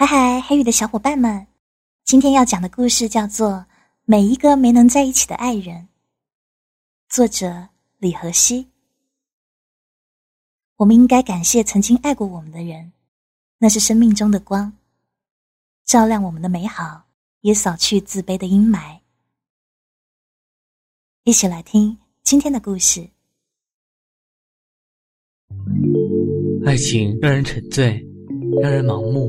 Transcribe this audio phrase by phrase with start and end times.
[0.00, 1.46] 嗨嗨，黑雨的小伙伴们，
[2.06, 3.50] 今天要讲的故事叫做
[4.06, 5.76] 《每一个没能在一起的爱人》，
[7.14, 8.66] 作者李和熙。
[10.76, 12.90] 我们应该感谢曾经爱过我们的人，
[13.58, 14.72] 那是生命中的光，
[15.84, 17.04] 照亮我们的美好，
[17.42, 19.00] 也扫去自卑的阴霾。
[21.24, 23.06] 一起来听今天的故事。
[26.64, 28.02] 爱情让人沉醉，
[28.62, 29.28] 让人盲目，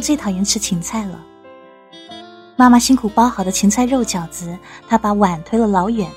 [0.00, 1.20] 最讨厌吃芹菜了。
[2.56, 4.56] 妈妈辛苦包好的芹菜肉饺子，
[4.88, 6.10] 她把碗推了老远。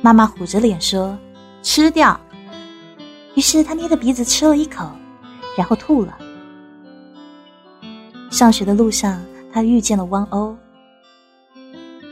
[0.00, 1.16] 妈妈虎着脸说
[1.62, 2.18] ：“吃掉。”
[3.36, 4.90] 于是她捏着鼻子吃了一口，
[5.56, 6.18] 然后吐了。
[8.30, 10.56] 上学的路上，她遇见了汪欧。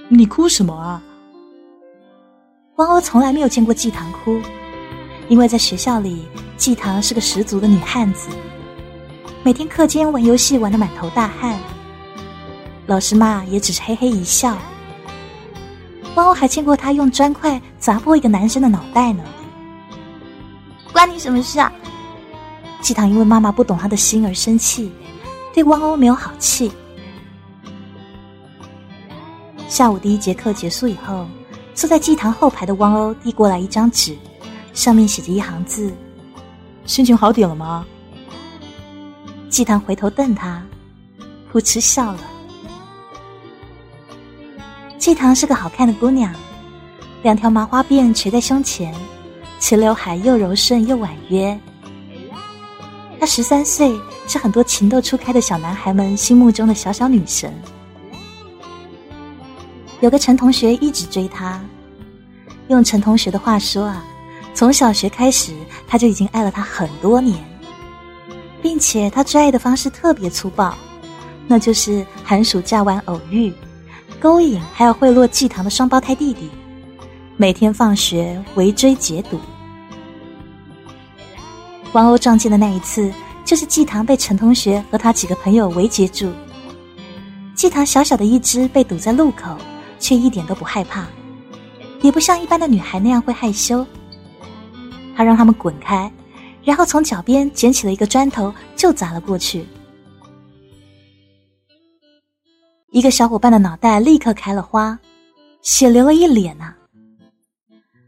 [0.09, 1.03] 你哭什么啊？
[2.77, 4.41] 汪欧从来没有见过季棠哭，
[5.29, 6.27] 因为在学校里，
[6.57, 8.29] 季棠是个十足的女汉子。
[9.43, 11.59] 每天课间玩游戏玩得满头大汗，
[12.87, 14.55] 老师骂也只是嘿嘿一笑。
[16.15, 19.25] 汪欧还见过他用砖块砸破一个男生的脑袋呢。
[20.93, 21.73] 关你什么事啊？
[22.83, 24.93] 季棠因为妈妈不懂他的心而生气，
[25.55, 26.71] 对汪欧没有好气。
[29.69, 31.27] 下午第一节课结束以后，
[31.75, 34.15] 坐在季棠后排的汪欧递过来一张纸，
[34.75, 35.91] 上面写着一行字
[36.85, 37.87] ：“心情好点了吗？”
[39.51, 40.63] 季棠回头瞪他，
[41.51, 42.21] 扑哧笑了。
[44.97, 46.33] 季棠是个好看的姑娘，
[47.25, 48.95] 两条麻花辫垂在胸前，
[49.59, 51.59] 齐刘海又柔顺又婉约。
[53.19, 57.53] 她十三岁，是很多情窦初开的小男孩们心目中的小小女神。
[60.01, 61.61] 有个陈同学一直追她，
[62.69, 64.05] 用陈同学的话说啊，
[64.55, 65.53] 从小学开始，
[65.89, 67.50] 他就已经爱了她很多年。
[68.63, 70.75] 并且他追爱的方式特别粗暴，
[71.47, 73.53] 那就是寒暑假玩偶遇、
[74.19, 76.51] 勾引，还有贿赂季棠的双胞胎弟弟，
[77.37, 79.41] 每天放学围追截堵。
[81.93, 83.13] 王鸥撞见的那一次，
[83.45, 86.31] 就是季棠被陈同学和他几个朋友围截住。
[87.55, 89.57] 季棠小小的一只被堵在路口，
[89.99, 91.07] 却一点都不害怕，
[92.01, 93.85] 也不像一般的女孩那样会害羞。
[95.17, 96.11] 他让他们滚开。
[96.63, 99.67] 然后从脚边捡起了一个砖头，就砸了过去。
[102.91, 104.99] 一个小伙伴的脑袋立刻开了花，
[105.63, 106.75] 血流了一脸呐。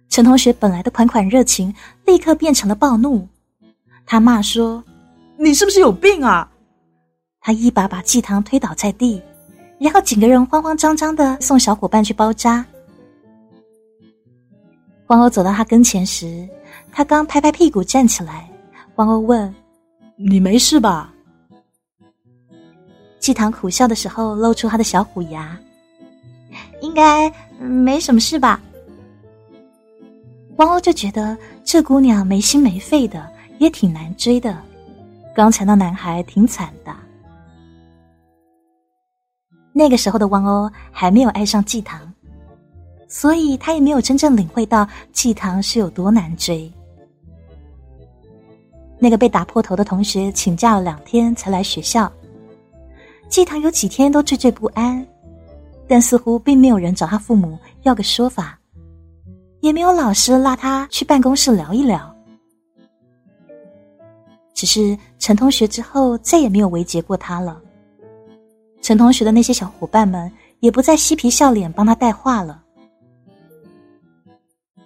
[0.08, 1.72] 陈同学本来的款款热情，
[2.04, 3.26] 立刻变成了暴怒。
[4.04, 4.82] 他骂说
[5.38, 6.50] ：“你是不是有病啊？”
[7.40, 9.22] 他一把把季棠推倒在地，
[9.78, 12.64] 然后几个人慌慌张张的送小伙伴去包扎。
[15.06, 16.46] 黄欧走到他跟前时。
[16.92, 18.48] 他刚拍拍屁股站起来，
[18.96, 19.52] 汪鸥问
[20.14, 21.12] ：“你没事吧？”
[23.18, 25.58] 季棠苦笑的时候露出他的小虎牙
[26.82, 28.60] ：“应该没什么事吧？”
[30.56, 33.26] 汪鸥就觉得这姑娘没心没肺的，
[33.58, 34.54] 也挺难追的。
[35.34, 36.94] 刚才那男孩挺惨的。
[39.72, 41.98] 那个时候的汪欧还没有爱上季棠，
[43.08, 46.70] 所以他也没有真正领会到季棠是有多难追。
[49.02, 52.10] 那个被打破头的同学请假了两天才来学校，
[53.28, 55.04] 季棠有几天都惴惴不安，
[55.88, 58.56] 但似乎并没有人找他父母要个说法，
[59.58, 62.14] 也没有老师拉他去办公室聊一聊。
[64.54, 67.60] 只是陈同学之后再也没有围截过他了，
[68.82, 72.62] 陈同学的那些小伙伴们也不再嬉皮笑脸帮他带话了，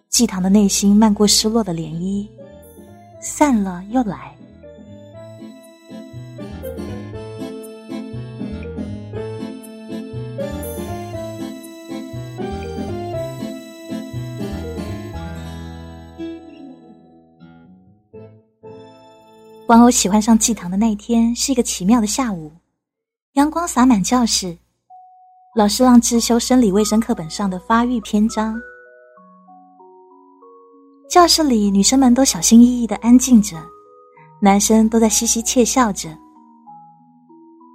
[0.08, 2.26] 季棠的内心漫过失落的涟漪。
[3.26, 4.32] 散了又来。
[19.66, 22.52] 汪欧喜欢上祭堂的那一天是一个奇妙的下午，
[23.32, 24.56] 阳光洒满教室，
[25.56, 28.56] 老师让自修生理卫生课本上的发育篇章。
[31.08, 33.56] 教室里，女生们都小心翼翼的安静着，
[34.40, 36.08] 男生都在嘻嘻窃笑着。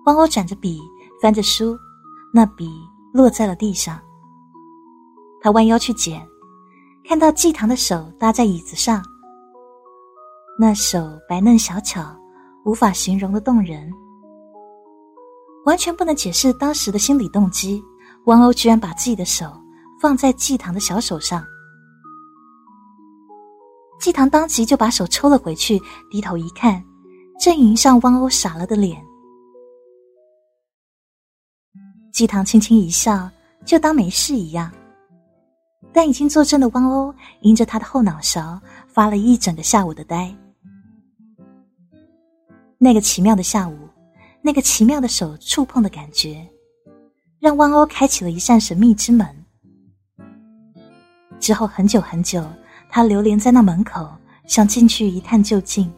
[0.06, 0.82] 汪欧转着笔，
[1.22, 1.78] 翻着书，
[2.34, 2.70] 那笔
[3.14, 3.98] 落在了地上。
[5.40, 6.22] 他弯腰去捡，
[7.08, 9.02] 看到季堂的手搭在椅子上，
[10.60, 12.04] 那手白嫩小巧，
[12.66, 13.90] 无法形容的动人，
[15.66, 17.82] 完全不能解释当时的心理动机。
[18.26, 19.46] 汪欧居然把自己的手
[20.00, 21.44] 放在季堂的小手上。
[24.02, 26.84] 季堂当即就把手抽了回去，低头一看，
[27.40, 29.00] 正迎上汪欧傻了的脸。
[32.12, 33.30] 季堂轻轻一笑，
[33.64, 34.74] 就当没事一样。
[35.94, 40.36] 但已经坐正的汪欧，迎着他的后脑勺发了一整个下午的呆。
[42.80, 43.78] 那个奇妙的下午，
[44.42, 46.44] 那个奇妙的手触碰的感觉，
[47.40, 49.28] 让汪欧开启了一扇神秘之门。
[51.40, 52.44] 之后很久很久。
[52.92, 54.06] 他流连在那门口，
[54.46, 55.90] 想进去一探究竟。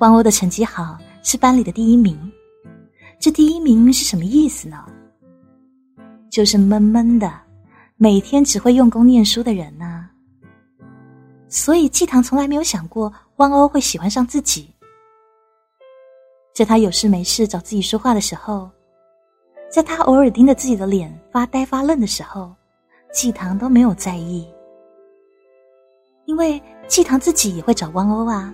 [0.00, 2.18] 汪欧的成绩好，是班里的第一名。
[3.20, 4.84] 这第一名是什么意思呢？
[6.28, 7.32] 就是闷闷的，
[7.96, 10.10] 每天只会用功念书的人呐。
[11.48, 14.68] 所以季堂从来没有想过汪欧会喜欢上自己。
[16.52, 18.68] 在他有事没事找自己说话的时候，
[19.70, 22.52] 在他偶尔盯着自己的脸发呆发愣的时候。
[23.14, 24.44] 季堂都没有在意，
[26.24, 28.52] 因为季堂自己也会找汪欧啊。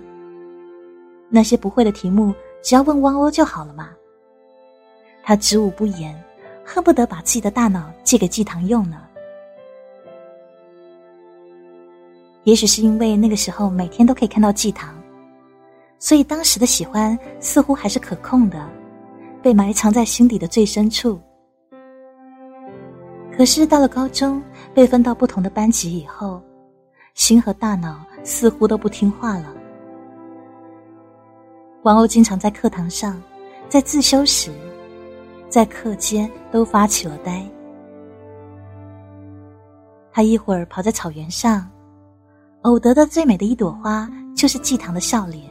[1.29, 2.31] 那些不会的题目，
[2.61, 3.89] 只要问汪欧就好了嘛。
[5.23, 6.15] 他知无不言，
[6.63, 9.01] 恨不得把自己的大脑借给季堂用呢。
[12.43, 14.95] 也许是因为那个时候每天都可以看到季堂，
[15.97, 18.63] 所以当时的喜欢似乎还是可控的，
[19.41, 21.19] 被埋藏在心底的最深处。
[23.41, 24.39] 可是到了高中，
[24.71, 26.39] 被分到不同的班级以后，
[27.15, 29.51] 心和大脑似乎都不听话了。
[31.81, 33.19] 王鸥经常在课堂上，
[33.67, 34.51] 在自修时，
[35.49, 37.43] 在课间都发起了呆。
[40.11, 41.67] 他一会儿跑在草原上，
[42.61, 45.49] 偶得的最美的一朵花就是季堂的笑脸；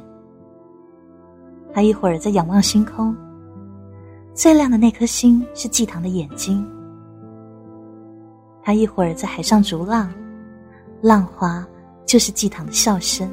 [1.74, 3.12] 他一会儿在仰望星空，
[4.32, 6.64] 最亮的那颗星是季堂的眼睛。
[8.62, 10.12] 他一会儿在海上逐浪，
[11.00, 11.66] 浪花
[12.04, 13.30] 就是季堂的笑声。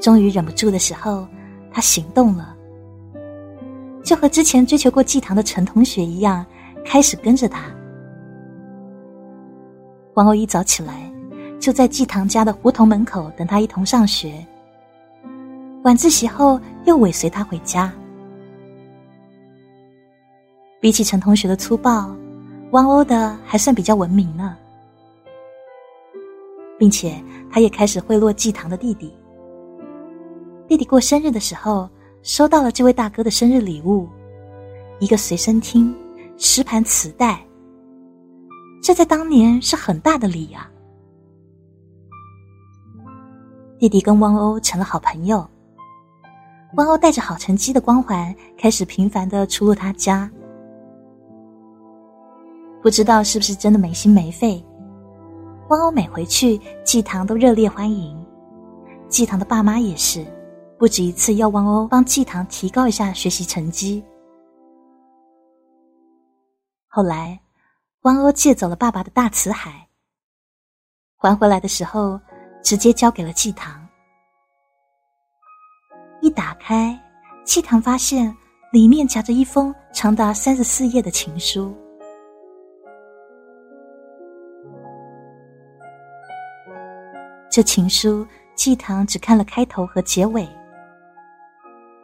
[0.00, 1.26] 终于忍不住的时候，
[1.72, 2.56] 他行动了，
[4.02, 6.44] 就和之前追求过季堂的陈同学一样，
[6.84, 7.64] 开始跟着他。
[10.14, 11.10] 王欧一早起来，
[11.58, 14.44] 就在季堂家的胡同门口等他一同上学。
[15.82, 17.92] 晚自习后，又尾随他回家。
[20.80, 22.10] 比起陈同学的粗暴，
[22.70, 24.56] 汪欧的还算比较文明呢，
[26.78, 29.14] 并且他也开始贿赂季堂的弟弟。
[30.66, 31.86] 弟弟过生日的时候，
[32.22, 34.08] 收到了这位大哥的生日礼物，
[35.00, 35.94] 一个随身听、
[36.38, 37.44] 十盘磁带。
[38.82, 40.66] 这在当年是很大的礼呀。
[43.78, 45.46] 弟弟跟汪欧成了好朋友，
[46.76, 50.30] 汪欧带着好成绩的光环，开始频繁的出入他家。
[52.82, 54.64] 不知道是不是真的没心没肺，
[55.68, 58.18] 汪欧每回去，季堂都热烈欢迎。
[59.08, 60.24] 季堂的爸妈也是，
[60.78, 64.02] 不止一次要汪欧帮季堂提高一下学习成绩。
[66.88, 67.38] 后来，
[68.02, 69.86] 汪欧借走了爸爸的大辞海，
[71.18, 72.18] 还回来的时候，
[72.62, 73.86] 直接交给了季堂。
[76.22, 76.98] 一打开，
[77.44, 78.34] 季堂发现
[78.72, 81.74] 里面夹着一封长达三十四页的情书。
[87.50, 90.48] 这情书，季堂只看了开头和结尾。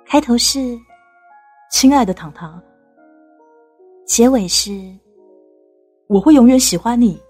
[0.04, 0.76] 开头是
[1.70, 2.60] “亲爱的糖糖”，
[4.04, 4.92] 结尾是
[6.08, 7.22] “我会永远喜欢你”。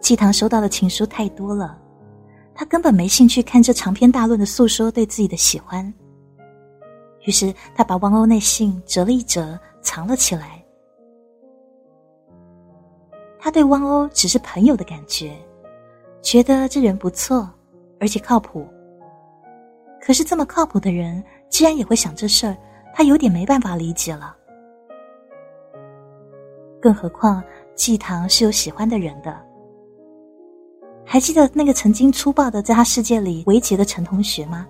[0.00, 1.80] 季堂收到的情书太多了，
[2.52, 5.94] 他根本没兴趣看这长篇大论的诉说对自己的喜欢。
[7.26, 10.57] 于是他把汪欧那信折了一折，藏了起来。
[13.48, 15.34] 他对汪欧只是朋友的感觉，
[16.20, 17.48] 觉得这人不错，
[17.98, 18.68] 而且靠谱。
[20.02, 22.54] 可是这么靠谱的人，居然也会想这事儿，
[22.94, 24.36] 他有点没办法理解了。
[26.78, 27.42] 更何况
[27.74, 29.34] 季棠是有喜欢的人的，
[31.02, 34.68] 还记得那个曾经粗暴的在他世界里围劫的陈同学吗？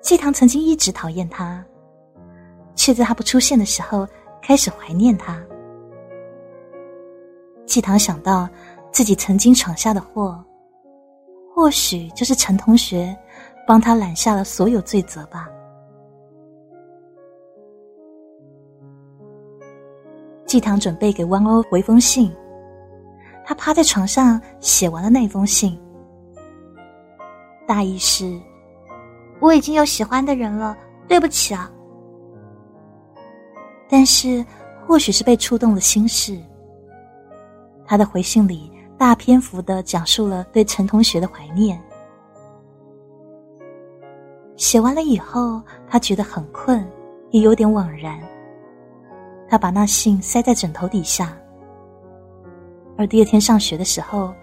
[0.00, 1.62] 季棠曾经一直讨厌他，
[2.74, 4.08] 却在他不出现的时候
[4.40, 5.38] 开始怀念他。
[7.66, 8.48] 季堂想到
[8.90, 10.42] 自己曾经闯下的祸，
[11.54, 13.14] 或许就是陈同学
[13.66, 15.48] 帮他揽下了所有罪责吧。
[20.46, 22.32] 季堂准备给汪欧回封信，
[23.44, 25.78] 他趴在床上写完了那封信，
[27.66, 28.40] 大意是
[29.40, 30.74] ：“我已经有喜欢的人了，
[31.08, 31.70] 对不起啊。”
[33.90, 34.44] 但是，
[34.86, 36.40] 或许是被触动了心事，
[37.86, 41.80] 他的回信里大篇幅的讲述了对陈同学的怀念。
[44.56, 46.86] 写完了以后，他觉得很困，
[47.30, 48.18] 也有点惘然。
[49.48, 51.36] 他把那信塞在枕头底下，
[52.96, 54.34] 而第二天上学的时候，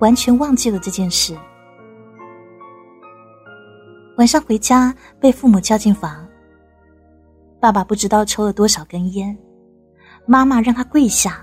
[0.00, 1.36] 完全忘记了这件事。
[4.18, 6.28] 晚上回家，被父母叫进房。
[7.60, 9.38] 爸爸不知道抽了多少根烟，
[10.26, 11.42] 妈妈让他跪下，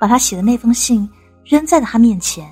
[0.00, 1.06] 把他写的那封信
[1.44, 2.48] 扔在了他面前。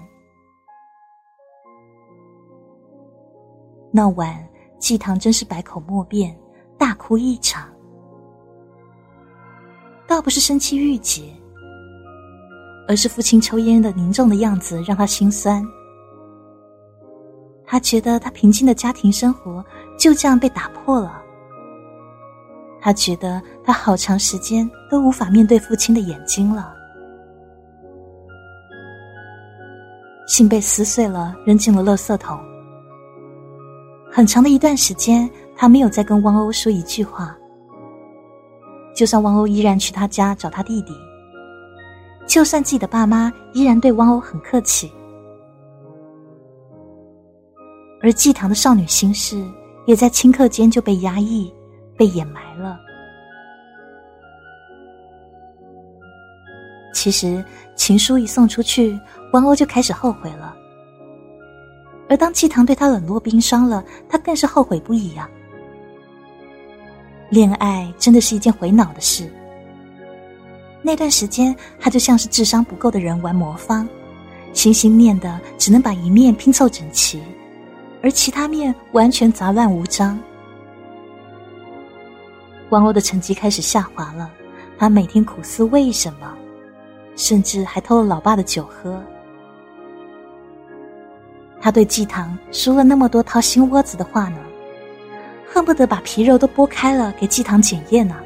[3.90, 4.46] 那晚，
[4.78, 6.38] 季堂真是百口莫辩，
[6.76, 7.66] 大哭一场。
[10.06, 11.34] 倒不是生气郁结，
[12.86, 15.66] 而是父亲抽烟的凝重的样子让他心酸。
[17.64, 19.64] 他觉得他平静的家庭生活
[19.98, 21.22] 就这样被打破了。
[22.80, 26.77] 他觉得他好长时间都无法面对父亲的眼睛了。
[30.38, 32.38] 竟被撕碎了，扔进了垃圾桶。
[34.08, 37.36] 很长的一段时间，他没有再跟汪欧说一句话。
[38.94, 40.92] 就算汪欧依然去他家找他弟弟，
[42.24, 44.88] 就算自己的爸妈依然对汪欧很客气，
[48.00, 49.44] 而祭堂的少女心事
[49.86, 51.52] 也在顷刻间就被压抑。
[51.96, 52.78] 被掩埋了。
[56.98, 57.44] 其实
[57.76, 58.98] 情书一送出去，
[59.32, 60.52] 王欧就开始后悔了。
[62.08, 65.30] 而当季堂对他冷落冰霜了，他更是后悔不已啊！
[67.30, 69.32] 恋爱真的是一件毁脑的事。
[70.82, 73.88] 那段时间，他就像是智商不够的人玩魔方，
[74.52, 77.22] 心心念的只能把一面拼凑整齐，
[78.02, 80.18] 而其他面完全杂乱无章。
[82.70, 84.28] 王欧的成绩开始下滑了，
[84.76, 86.36] 他每天苦思为什么，
[87.18, 89.02] 甚至还偷了老爸的酒喝。
[91.60, 94.38] 他对季堂说了那么多掏心窝子的话呢，
[95.44, 98.16] 恨不得把皮肉都剥开了给季堂检验呢。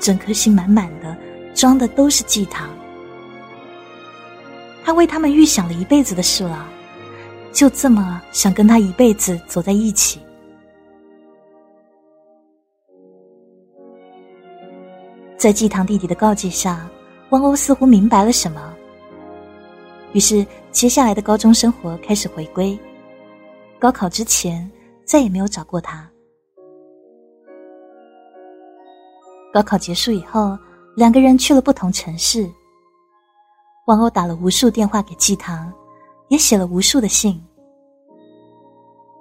[0.00, 1.14] 整颗心满满的，
[1.54, 2.70] 装的都是季堂。
[4.82, 6.66] 他为他们预想了一辈子的事了，
[7.52, 10.18] 就这么想跟他一辈子走在一起。
[15.36, 16.88] 在季堂弟弟的告诫下，
[17.32, 18.74] 汪欧似乎明白了什么。
[20.12, 22.78] 于是，接下来的高中生活开始回归。
[23.78, 24.70] 高考之前，
[25.06, 26.06] 再也没有找过他。
[29.50, 30.58] 高考结束以后，
[30.94, 32.48] 两个人去了不同城市。
[33.86, 35.72] 汪欧打了无数电话给季堂，
[36.28, 37.42] 也写了无数的信。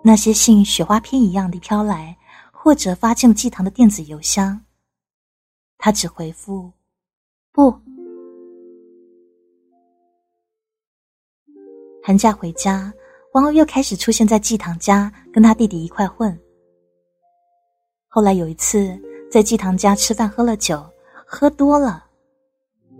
[0.03, 2.17] 那些信雪花片一样的飘来，
[2.51, 4.59] 或者发进了季堂的电子邮箱。
[5.77, 6.69] 他只回复
[7.53, 7.73] 不。
[12.03, 12.91] 寒假回家，
[13.33, 16.37] 王欧又开始出现在季堂家，跟他弟弟一块混。
[18.07, 20.83] 后来有一次在季堂家吃饭，喝了酒，
[21.25, 22.03] 喝多了，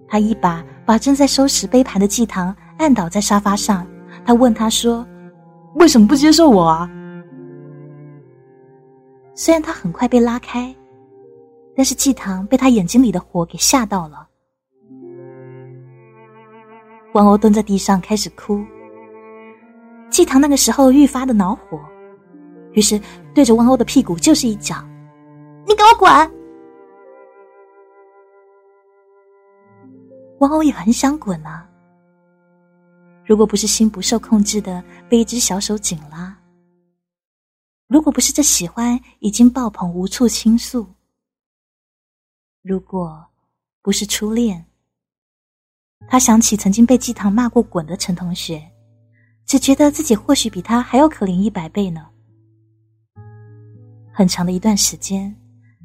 [0.08, 3.88] 他一把把正在收拾杯盘的季堂按倒在沙发上。
[4.26, 5.06] 他问他说
[5.76, 6.90] ：“为什么不接受我啊？”
[9.34, 10.76] 虽然他很快被拉开。
[11.74, 14.28] 但是季堂被他眼睛里的火给吓到了，
[17.14, 18.62] 王欧蹲在地上开始哭。
[20.12, 21.80] 季堂那个时候愈发的恼火，
[22.74, 23.02] 于是
[23.34, 24.86] 对着汪欧的屁股就是一脚
[25.66, 26.12] ：“你给我滚！”
[30.40, 31.66] 汪欧也很想滚啊，
[33.26, 36.36] 如果不是心不受控制的被一只小手紧拉，
[37.88, 40.86] 如果不是这喜欢已经爆棚无处倾诉。
[42.64, 43.26] 如果
[43.82, 44.66] 不是初恋，
[46.10, 48.62] 他想起曾经被季堂骂过滚的陈同学，
[49.52, 52.08] 只觉得自己或许比他还要可怜一百倍呢。
[54.10, 55.36] 很长的一段时间，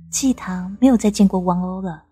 [0.09, 2.05] 季棠没有再见过汪鸥了。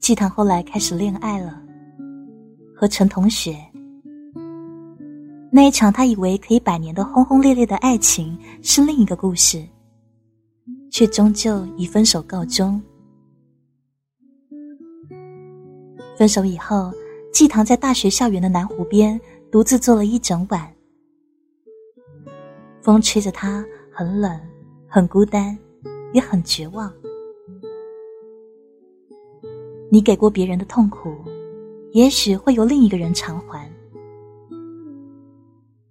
[0.00, 1.62] 季棠后来开始恋爱了，
[2.74, 3.54] 和陈同学。
[5.50, 9.62] 那一场他以为可以百年的轰轰烈烈的爱情是另一个故事，
[10.92, 12.80] 却终究以分手告终。
[16.16, 16.92] 分手以后，
[17.32, 19.18] 季棠在大学校园的南湖边
[19.50, 20.70] 独自坐了一整晚，
[22.82, 24.38] 风吹着他，很冷，
[24.86, 25.58] 很孤单，
[26.12, 26.92] 也很绝望。
[29.90, 31.16] 你给过别人的痛苦，
[31.92, 33.66] 也许会由另一个人偿还。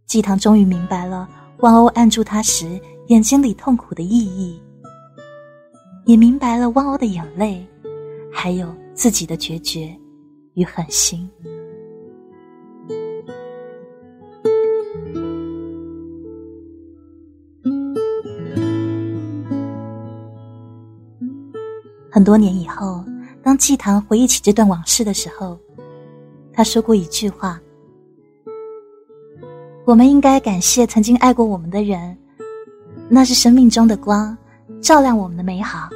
[0.05, 1.27] 季棠终于明白了
[1.59, 4.61] 万欧按住他时眼睛里痛苦的意义，
[6.11, 7.65] 也明白了汪欧的眼泪，
[8.33, 9.95] 还有自己的决绝
[10.55, 11.25] 与狠心。
[22.11, 23.01] 很多年以后。
[23.43, 25.57] 当季棠回忆起这段往事的时候，
[26.53, 27.59] 他说过一句话
[29.83, 32.15] ：“我们应该感谢曾经爱过我们的人，
[33.09, 34.37] 那是生命中的光，
[34.79, 35.89] 照亮我们的美好，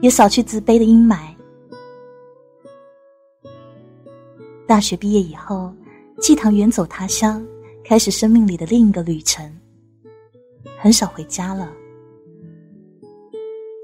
[0.00, 1.18] 也扫去自卑的阴霾。”
[4.66, 5.72] 大学毕业以后，
[6.20, 7.46] 季棠远走他乡，
[7.84, 9.58] 开始生命里的另一个旅程，
[10.78, 11.72] 很少回家了。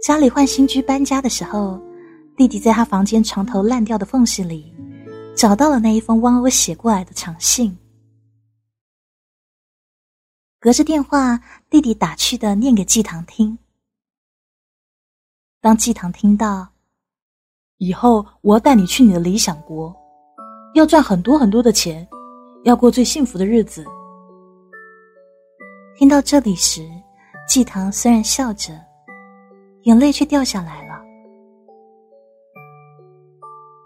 [0.02, 1.80] 家里换新居搬家的时候。
[2.36, 4.74] 弟弟在他房间床头烂掉的缝隙里，
[5.36, 7.78] 找到了那一封汪欧写过来的长信。
[10.58, 11.40] 隔着电话，
[11.70, 13.56] 弟弟打趣的念给季棠听。
[15.64, 16.68] 当季棠听到，
[17.78, 19.96] 以后我要带你去你的理想国，
[20.74, 22.06] 要赚很多很多的钱，
[22.64, 23.82] 要过最幸福的日子。
[25.96, 26.86] 听到这里时，
[27.48, 28.78] 季棠虽然笑着，
[29.84, 31.00] 眼泪却掉下来了。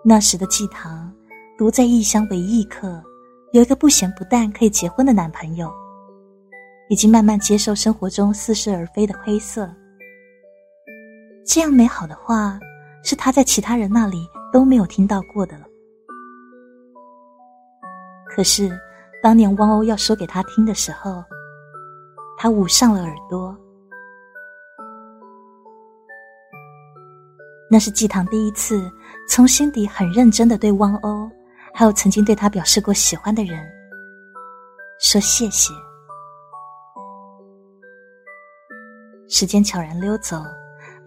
[0.04, 1.14] 那时的季棠，
[1.56, 3.00] 独在异乡为异客，
[3.52, 5.72] 有一个不咸不淡可以结婚的男朋友，
[6.88, 9.72] 已经慢慢接受生活中似是而非的灰色。
[11.48, 12.60] 这样美好的话，
[13.02, 15.64] 是他在其他人那里都没有听到过的了。
[18.28, 18.78] 可是，
[19.22, 21.24] 当年汪欧要说给他听的时候，
[22.36, 23.56] 他捂上了耳朵。
[27.70, 28.90] 那是季棠第一次
[29.26, 31.30] 从心底很认真的对汪欧，
[31.72, 33.66] 还有曾经对他表示过喜欢的人
[35.00, 35.72] 说谢谢。
[39.30, 40.42] 时间悄然溜走，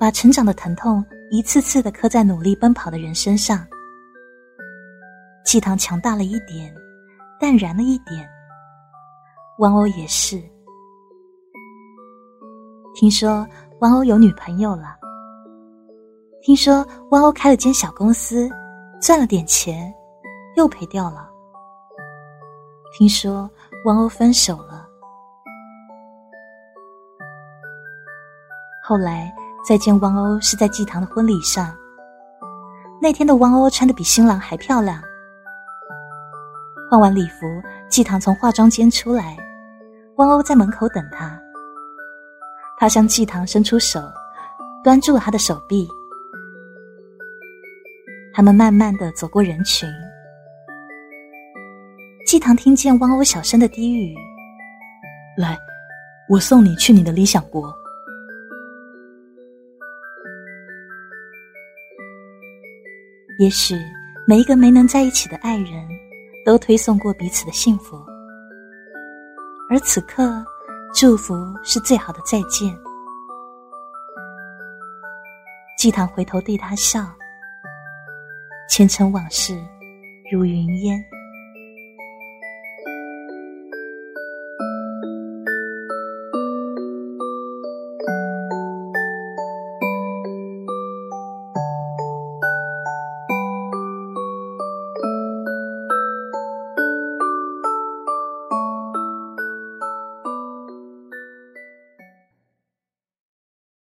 [0.02, 3.64] 把成长的疼痛一次次的刻在努力奔跑的人身上。
[5.46, 6.74] 季棠强大了一点，
[7.40, 8.28] 淡然了一点。
[9.60, 10.42] 汪欧也是。
[12.96, 13.48] 听说
[13.82, 14.98] 汪欧有女朋友了。
[16.42, 18.50] 听说汪欧开了间小公司，
[19.00, 19.94] 赚了点钱，
[20.56, 21.30] 又赔掉了。
[22.92, 23.48] 听说
[23.86, 24.84] 汪欧分手了，
[28.84, 29.32] 后来
[29.67, 31.74] 再见汪欧是在季棠的婚礼上。
[33.02, 35.02] 那天的汪欧穿的比新郎还漂亮。
[36.89, 37.45] 换完礼服，
[37.89, 39.38] 季棠从化妆间出来，
[40.17, 41.39] 汪欧在门口等他。
[42.78, 44.02] 他向季棠伸出手，
[44.84, 45.88] 端住了她的手臂。
[48.34, 49.88] 他们慢慢的走过人群，
[52.26, 54.15] 季棠听见汪欧小声的低语
[55.38, 55.58] ：“来，
[56.30, 57.74] 我送你去你的理想国。”
[63.41, 63.75] 也许
[64.27, 65.89] 每一个没能在一起的爱人，
[66.45, 67.99] 都推送过彼此的幸福，
[69.67, 70.45] 而此刻，
[70.93, 72.71] 祝福是最好的再见。
[75.75, 77.04] 季棠回头对他笑。
[78.69, 79.60] 前尘往事，
[80.32, 81.04] 如云烟。